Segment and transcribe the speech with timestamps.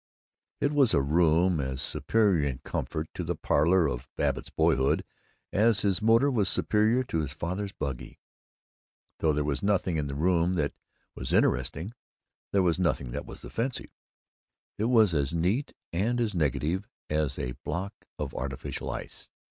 [0.59, 5.03] It was a room as superior in comfort to the "parlor" of Babbitt's boyhood
[5.53, 8.17] as his motor was superior to his father's buggy.
[9.19, 10.73] Though there was nothing in the room that
[11.13, 11.93] was interesting,
[12.51, 13.91] there was nothing that was offensive.
[14.79, 19.29] It was as neat, and as negative, as a block of artificial ice.